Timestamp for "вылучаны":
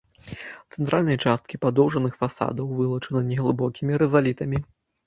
2.81-3.21